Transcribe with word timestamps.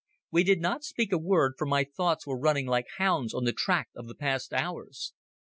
We 0.31 0.43
did 0.43 0.61
not 0.61 0.83
speak 0.83 1.11
a 1.11 1.19
word, 1.19 1.53
for 1.59 1.67
my 1.67 1.83
thoughts 1.83 2.25
were 2.25 2.35
running 2.39 2.65
like 2.65 2.87
hounds 2.97 3.35
on 3.35 3.43
the 3.43 3.53
track 3.53 3.89
of 3.95 4.07
the 4.07 4.15
past 4.15 4.51
hours. 4.51 5.13